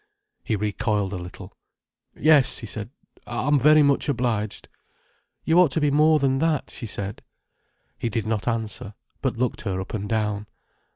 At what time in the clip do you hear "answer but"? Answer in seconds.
8.47-9.37